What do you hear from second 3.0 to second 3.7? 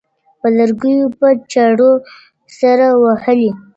وهلي `